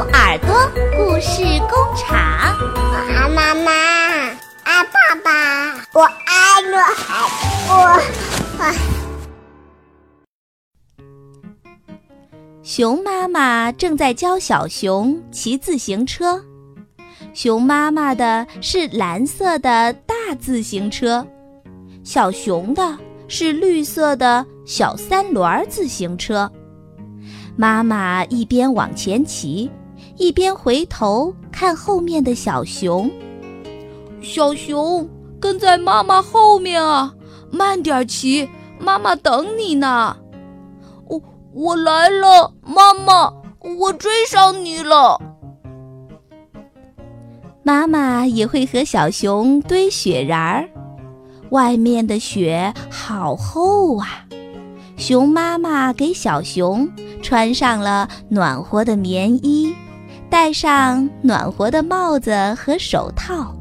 [0.00, 0.48] 耳朵
[0.96, 3.70] 故事工厂，我爱妈妈，
[4.64, 7.08] 爱爸爸，我爱我海，
[7.68, 7.72] 我
[8.58, 8.64] 我。
[12.62, 16.42] 熊妈妈正在教小熊骑自行车。
[17.34, 21.26] 熊妈妈的是蓝色的大自行车，
[22.02, 22.98] 小熊的
[23.28, 26.50] 是绿色的小三轮自行车。
[27.56, 29.70] 妈妈一边往前骑，
[30.20, 33.10] 一边回头看后面的小熊。
[34.20, 35.08] 小熊
[35.40, 37.14] 跟在妈妈后面啊，
[37.50, 38.46] 慢点骑，
[38.78, 40.14] 妈妈等你呢。
[41.08, 41.22] 我
[41.54, 43.32] 我来了，妈妈，
[43.78, 45.18] 我追上你了。
[47.62, 50.68] 妈妈也会和小熊堆雪人儿，
[51.48, 54.26] 外面的雪好厚啊。
[54.98, 56.86] 熊妈妈给小熊
[57.22, 59.74] 穿上了暖和的棉衣，
[60.30, 63.52] 戴上暖和的帽子和手套，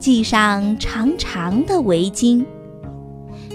[0.00, 2.42] 系上长长的围巾。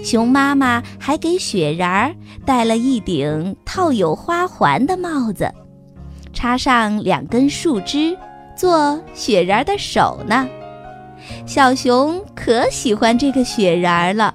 [0.04, 2.14] 熊妈妈还给雪人儿
[2.46, 5.52] 戴了一顶套有花环的帽子，
[6.32, 8.16] 插上两根树枝，
[8.56, 10.48] 做雪人儿的手呢。
[11.44, 14.32] 小熊可喜欢这个雪人儿了。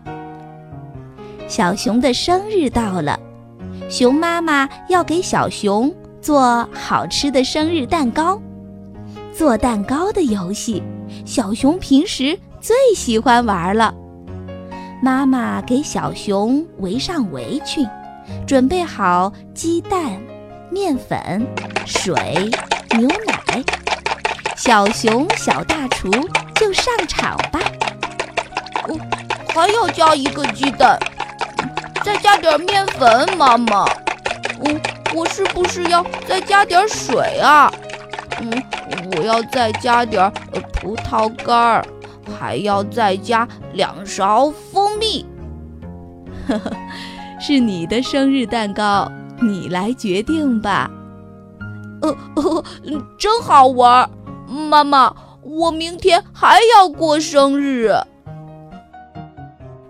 [1.48, 3.18] 小熊的生日到了，
[3.90, 8.42] 熊妈妈要给小熊做好吃的生日蛋糕。
[9.34, 10.82] 做蛋糕的游戏，
[11.26, 13.94] 小熊平时最喜欢玩了。
[15.02, 17.88] 妈妈给小熊围上围裙，
[18.48, 20.20] 准备好鸡蛋、
[20.72, 21.46] 面粉、
[21.86, 22.14] 水、
[22.98, 23.64] 牛奶。
[24.56, 26.10] 小熊小大厨
[26.56, 27.60] 就上场吧。
[28.88, 28.98] 哦，
[29.54, 30.98] 还要加一个鸡蛋。
[32.04, 33.86] 再加点面粉，妈妈。
[34.66, 34.82] 嗯，
[35.16, 37.72] 我是不是要再加点水啊？
[38.40, 38.52] 嗯，
[39.16, 40.32] 我要再加点
[40.74, 41.86] 葡萄干儿，
[42.38, 45.26] 还要再加两勺蜂蜜。
[46.48, 46.72] 呵呵，
[47.40, 50.90] 是你的生日蛋糕，你来决定吧。
[52.02, 52.64] 呃，呃
[53.18, 54.08] 真好玩，
[54.48, 57.92] 妈妈，我明天还要过生日。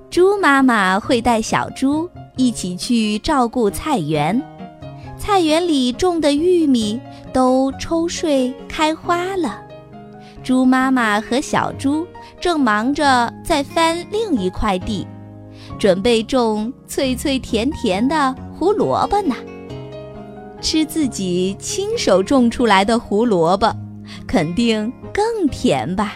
[0.10, 4.42] 猪妈妈会带小猪一起去照顾菜园，
[5.28, 6.98] 菜园里种的玉米
[7.34, 9.62] 都抽穗开花了。
[10.42, 12.08] 猪妈妈和小猪
[12.40, 15.06] 正忙着在翻另一块地，
[15.78, 19.36] 准备种脆脆甜甜的胡萝卜呢。
[20.62, 23.70] 吃自己亲手种出来的胡萝卜，
[24.26, 26.14] 肯定更甜吧，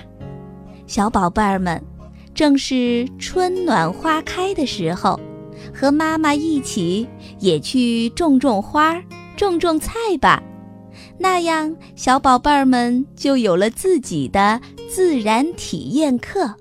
[0.88, 1.84] 小宝贝儿们。
[2.34, 5.20] 正是春暖花开的时候，
[5.82, 7.08] 和妈妈一起
[7.40, 9.02] 也去种种花、
[9.36, 10.44] 种种菜吧。
[11.18, 16.54] 那样，小宝贝儿们就有了自己的自然体验课，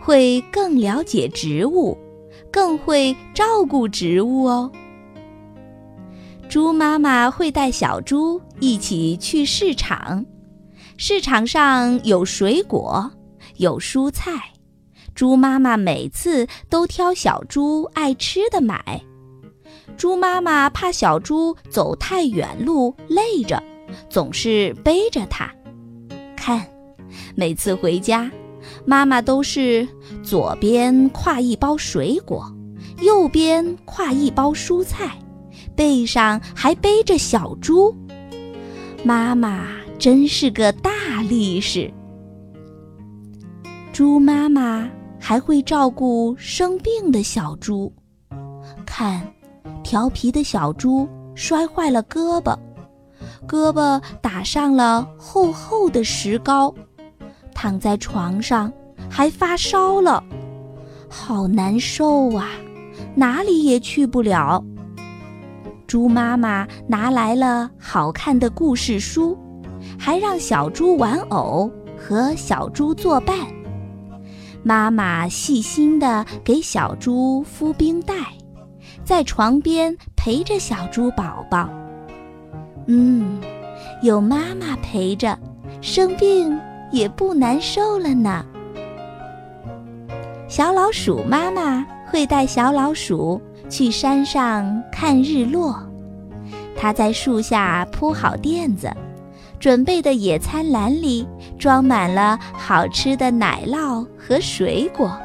[0.00, 1.98] 会更了解植物，
[2.52, 4.70] 更会照顾植物哦。
[6.48, 10.24] 猪妈妈会带小猪一起去市场，
[10.96, 13.10] 市场上有水果，
[13.56, 14.40] 有蔬菜。
[15.14, 19.02] 猪妈妈每次都挑小猪爱吃的买，
[19.96, 23.62] 猪妈妈怕小猪走太远路累着，
[24.08, 25.52] 总是背着它。
[26.34, 26.66] 看，
[27.34, 28.30] 每次回家，
[28.86, 29.86] 妈妈都是
[30.24, 32.50] 左边挎一包水果，
[33.00, 35.18] 右边挎一包蔬菜，
[35.76, 37.94] 背上还背着小猪。
[39.04, 39.66] 妈妈
[39.98, 40.90] 真是个大
[41.28, 41.92] 力士。
[43.92, 44.88] 猪妈妈。
[45.24, 47.90] 还会照顾生病的小猪，
[48.84, 49.22] 看，
[49.84, 52.58] 调皮的小猪摔坏了胳膊，
[53.46, 56.74] 胳膊打上了厚厚的石膏，
[57.54, 58.70] 躺在床上
[59.08, 60.22] 还发烧了，
[61.08, 62.48] 好难受啊，
[63.14, 64.62] 哪里也去不了。
[65.86, 69.38] 猪妈妈拿来了好看的故事书，
[69.96, 73.36] 还让小猪玩偶和小猪作伴。
[74.62, 78.14] 妈妈细心地给小猪敷冰袋，
[79.04, 81.68] 在床边陪着小猪宝宝。
[82.86, 83.40] 嗯，
[84.02, 85.38] 有妈妈陪着，
[85.80, 86.58] 生病
[86.90, 88.44] 也不难受了呢。
[90.48, 95.76] 小老鼠妈妈会带小老鼠去山上看日落，
[96.76, 98.90] 它在树下铺好垫子。
[99.62, 101.24] 准备的野餐篮里
[101.56, 105.16] 装满了好吃的奶酪和水果。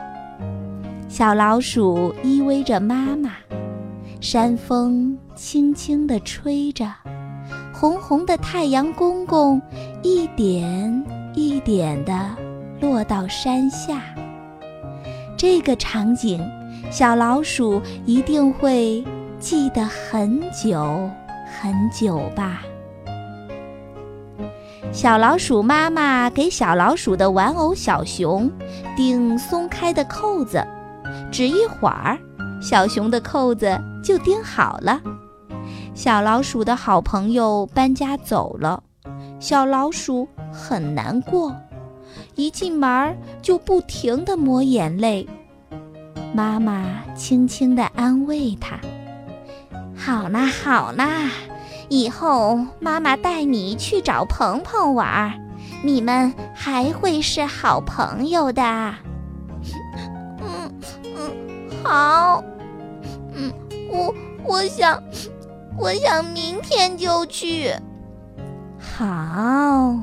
[1.10, 3.32] 小老鼠依偎着妈妈，
[4.22, 6.86] 山风轻轻地吹着，
[7.74, 9.60] 红红的太阳公公
[10.04, 12.30] 一点一点地
[12.80, 14.00] 落到山下。
[15.36, 16.40] 这个场景，
[16.92, 19.04] 小老鼠一定会
[19.40, 21.10] 记得很久
[21.60, 22.62] 很久吧。
[24.92, 28.52] 小老鼠妈妈给小老鼠的玩偶小熊
[28.96, 30.66] 钉松开的扣子，
[31.32, 32.18] 只一会儿，
[32.60, 35.00] 小熊的扣子就钉好了。
[35.94, 38.82] 小老鼠的好朋友搬家走了，
[39.40, 41.56] 小老鼠很难过，
[42.36, 45.28] 一进门就不停地抹眼泪。
[46.34, 48.80] 妈妈轻轻地安慰他
[49.96, 51.30] ：“好啦，好啦。”
[51.90, 55.34] 以后妈妈带你去找鹏鹏玩，
[55.84, 58.62] 你们还会是好朋友的。
[60.42, 60.72] 嗯
[61.04, 61.32] 嗯，
[61.84, 62.44] 好。
[63.34, 63.52] 嗯，
[63.90, 64.14] 我
[64.44, 65.02] 我想，
[65.78, 67.72] 我想明天就去。
[68.80, 69.96] 好。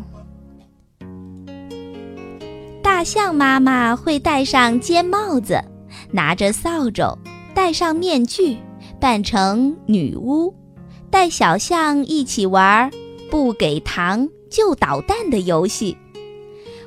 [2.83, 5.63] 大象妈妈会戴上尖帽子，
[6.11, 7.19] 拿着扫帚，
[7.55, 8.59] 戴上面具，
[9.01, 10.55] 扮成女巫。
[11.15, 12.91] 带小象一起玩
[13.31, 15.97] 不给糖就捣蛋的游戏，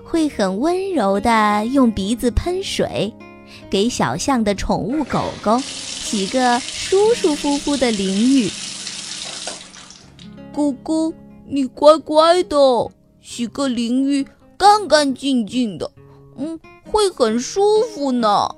[0.03, 3.13] 会很温柔地用鼻子喷水，
[3.69, 8.51] 给小象的宠物狗狗洗个舒舒服服的淋浴。
[10.53, 11.13] 狗狗，
[11.47, 12.57] 你乖乖的，
[13.21, 14.27] 洗个淋浴
[14.57, 15.89] 干干净净的，
[16.37, 18.49] 嗯，会很舒服呢。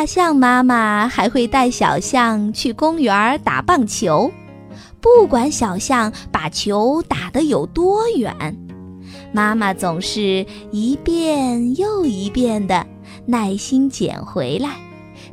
[0.00, 4.32] 大象妈妈还会带小象去公园打棒球，
[4.98, 8.34] 不管小象把球打得有多远，
[9.30, 12.86] 妈妈总是一遍又一遍的
[13.26, 14.70] 耐心捡回来，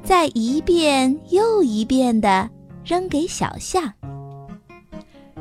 [0.04, 2.50] 再一遍又一遍的
[2.84, 3.94] 扔给小象。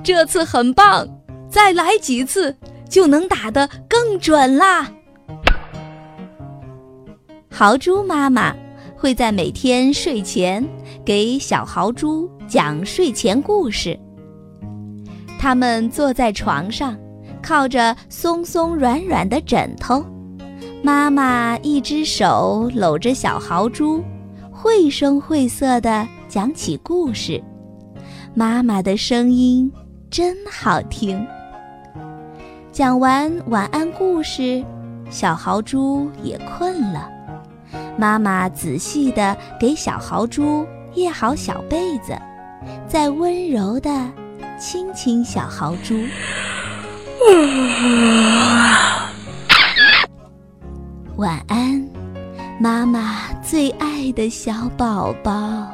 [0.05, 1.05] 这次很棒，
[1.51, 2.57] 再来几次
[2.89, 4.89] 就能打得更准啦！
[7.51, 8.55] 豪猪妈妈。
[9.07, 10.69] 会在每天睡前
[11.05, 13.97] 给小豪猪讲睡前故事。
[15.39, 16.99] 他们坐在床上，
[17.41, 20.05] 靠着松松软软的枕头，
[20.83, 24.03] 妈妈一只手搂着小豪猪，
[24.51, 27.41] 绘声绘色地讲起故事。
[28.35, 29.71] 妈妈的声音
[30.11, 31.25] 真好听。
[32.73, 34.65] 讲完晚安故事，
[35.11, 37.09] 小豪猪也困了。
[37.97, 42.17] 妈妈仔细地给小豪猪掖好小被子，
[42.87, 43.91] 再温柔地
[44.59, 45.95] 亲亲小豪猪。
[51.17, 51.89] 晚安，
[52.61, 55.67] 妈妈最爱的小宝宝。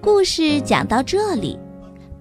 [0.00, 1.58] 故事讲到这里，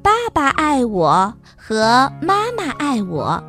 [0.01, 3.41] 爸爸爱我和妈妈爱我，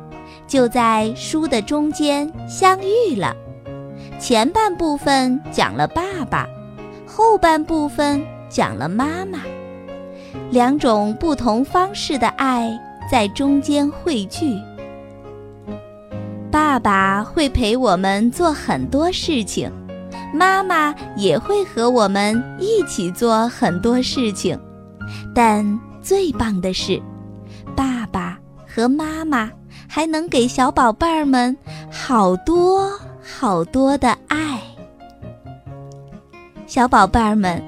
[0.49, 3.35] 就在书的中间相遇了。
[4.19, 6.47] 前半部分讲了爸爸，
[7.05, 9.39] 后半部分讲了妈妈，
[10.49, 12.77] 两种不同方式的爱
[13.09, 14.57] 在中间汇聚。
[16.51, 19.71] 爸爸会陪我们做很多事情，
[20.33, 24.59] 妈妈也会和我们一起做很多事情，
[25.33, 26.99] 但最棒的是，
[27.75, 28.37] 爸爸
[28.67, 29.51] 和妈妈
[29.89, 31.57] 还能给小宝贝儿们
[31.91, 32.89] 好多。
[33.31, 34.59] 好多的爱，
[36.65, 37.61] 小宝贝儿们，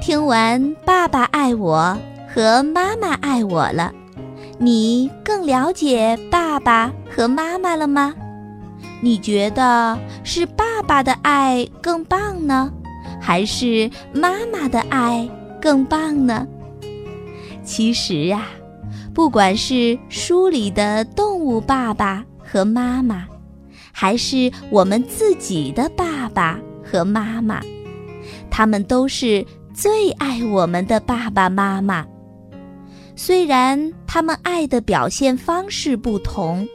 [0.00, 1.96] 听完爸爸爱我
[2.32, 3.92] 和妈妈爱我了，
[4.58, 8.14] 你更了解爸爸和妈妈了吗？
[9.02, 12.72] 你觉得是爸爸的爱更棒呢，
[13.20, 15.28] 还是妈妈的爱
[15.60, 16.46] 更棒呢？
[17.62, 18.46] 其实呀，
[19.14, 23.26] 不管是书里的动物爸爸和妈妈。
[23.94, 27.60] 还是我们自己的爸爸和妈妈，
[28.50, 32.04] 他们都是最爱我们的爸爸妈妈。
[33.14, 36.66] 虽然他们爱的表现方式不同，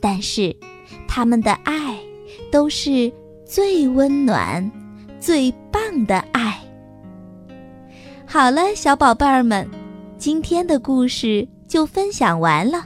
[0.00, 0.54] 但是
[1.06, 1.96] 他们的爱
[2.50, 3.10] 都是
[3.46, 4.68] 最温暖、
[5.20, 6.58] 最棒的爱。
[8.26, 9.66] 好了，小宝贝儿们，
[10.18, 12.84] 今天的故事就分享完了，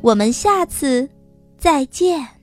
[0.00, 1.10] 我们下次
[1.58, 2.39] 再见。